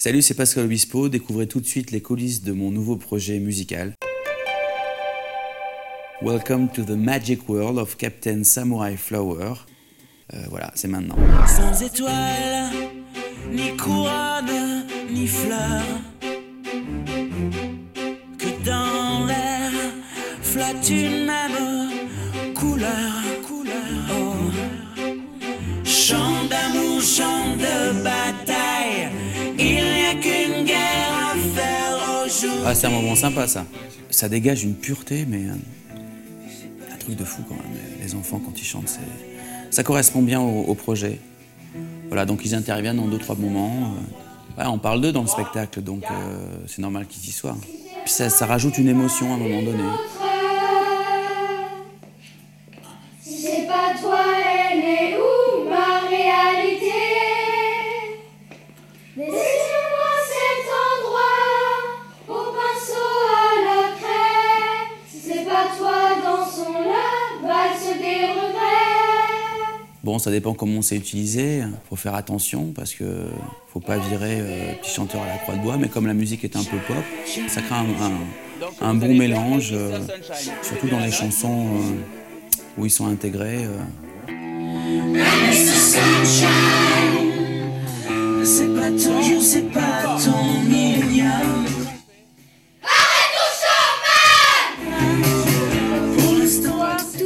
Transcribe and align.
Salut, 0.00 0.22
c'est 0.22 0.34
Pascal 0.34 0.66
Obispo. 0.66 1.08
Découvrez 1.08 1.48
tout 1.48 1.58
de 1.58 1.66
suite 1.66 1.90
les 1.90 2.00
coulisses 2.00 2.44
de 2.44 2.52
mon 2.52 2.70
nouveau 2.70 2.94
projet 2.94 3.40
musical. 3.40 3.94
Welcome 6.22 6.68
to 6.68 6.84
the 6.84 6.90
magic 6.90 7.48
world 7.48 7.78
of 7.78 7.96
Captain 7.96 8.44
Samurai 8.44 8.96
Flower. 8.96 9.54
Euh, 10.34 10.44
voilà, 10.50 10.70
c'est 10.76 10.86
maintenant. 10.86 11.16
Sans 11.48 11.82
étoiles, 11.82 12.70
ni 13.50 13.76
couronne, 13.76 14.86
ni 15.10 15.26
fleurs. 15.26 15.82
Que 18.38 18.64
dans 18.64 19.26
l'air 19.26 19.72
flotte 20.42 20.90
une 20.90 21.26
même 21.26 21.90
couleur. 22.54 23.24
couleur. 23.48 23.74
Oh. 24.12 24.52
Chant 25.82 26.44
d'amour, 26.48 27.02
chant 27.02 27.56
de 27.56 27.67
Ah, 32.70 32.74
c'est 32.74 32.86
un 32.86 32.90
moment 32.90 33.14
sympa 33.14 33.46
ça. 33.46 33.64
Ça 34.10 34.28
dégage 34.28 34.62
une 34.62 34.74
pureté, 34.74 35.24
mais 35.26 35.46
euh, 35.46 35.54
un 36.92 36.96
truc 36.98 37.16
de 37.16 37.24
fou 37.24 37.42
quand 37.48 37.54
même. 37.54 37.64
Les 38.02 38.14
enfants, 38.14 38.42
quand 38.44 38.60
ils 38.60 38.64
chantent, 38.64 38.98
ça 39.70 39.82
correspond 39.82 40.20
bien 40.20 40.38
au, 40.38 40.74
projet. 40.74 41.18
Voilà, 42.08 42.26
donc 42.26 42.44
ils 42.44 42.54
interviennent 42.54 42.98
dans 42.98 43.08
deux, 43.08 43.16
trois 43.16 43.36
moments. 43.36 43.94
euh, 44.58 44.64
on 44.66 44.76
parle 44.76 45.00
d'eux 45.00 45.12
dans 45.12 45.22
le 45.22 45.28
spectacle, 45.28 45.80
donc 45.80 46.04
euh, 46.10 46.58
c'est 46.66 46.82
normal 46.82 47.06
qu'ils 47.06 47.26
y 47.30 47.32
soient. 47.32 47.56
Puis 48.04 48.12
ça, 48.12 48.28
ça 48.28 48.44
rajoute 48.44 48.76
une 48.76 48.88
émotion 48.88 49.32
à 49.32 49.36
un 49.36 49.38
moment 49.38 49.62
donné. 49.62 49.84
Si 53.22 53.40
c'est 53.40 53.66
pas 53.66 53.98
toi, 53.98 54.20
Bon, 70.08 70.18
ça 70.18 70.30
dépend 70.30 70.54
comment 70.54 70.80
c'est 70.80 70.96
utilisé. 70.96 71.62
Faut 71.90 71.96
faire 71.96 72.14
attention 72.14 72.72
parce 72.74 72.94
que 72.94 73.26
faut 73.70 73.78
pas 73.78 73.98
virer 73.98 74.38
euh, 74.40 74.72
petit 74.80 74.90
chanteur 74.90 75.20
à 75.20 75.26
la 75.26 75.36
croix 75.36 75.54
de 75.54 75.60
bois. 75.60 75.76
Mais 75.76 75.88
comme 75.88 76.06
la 76.06 76.14
musique 76.14 76.44
est 76.44 76.56
un 76.56 76.64
peu 76.64 76.78
pop, 76.88 76.96
ça 77.46 77.60
crée 77.60 77.74
un, 78.80 78.94
bon 78.94 79.14
mélange, 79.14 79.72
euh, 79.74 79.98
surtout 80.62 80.88
dans 80.88 81.00
les 81.00 81.12
chansons 81.12 81.66
euh, 81.76 82.78
où 82.78 82.86
ils 82.86 82.90
sont 82.90 83.06
intégrés. 83.06 83.66
euh. 83.66 83.82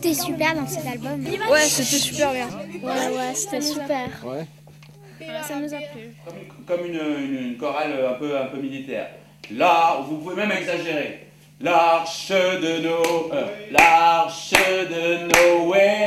Tout 0.00 0.06
est 0.06 0.14
super 0.14 0.54
dans 0.54 0.66
cet 0.66 0.86
album. 0.86 1.24
Ouais, 1.50 1.60
c'était 1.62 1.98
super 1.98 2.32
bien. 2.32 2.46
Ouais, 2.82 3.16
ouais, 3.16 3.34
c'était 3.34 3.60
super. 3.60 4.08
Ça 5.42 5.56
nous 5.56 5.74
a 5.74 5.78
plu. 5.78 6.14
comme 6.66 6.86
une, 6.86 6.94
une- 6.94 7.46
une 7.52 7.56
chorale 7.56 7.92
un 8.10 8.14
peu, 8.14 8.38
un 8.38 8.46
peu 8.46 8.58
militaire. 8.58 9.08
Là, 9.50 10.00
vous 10.08 10.18
pouvez 10.18 10.36
même 10.36 10.52
exagérer. 10.52 11.26
L'arche 11.60 12.28
de 12.30 12.80
nos... 12.82 13.32
euh, 13.32 13.46
l'arche 13.72 14.52
de 14.52 15.64
Noé. 15.64 16.06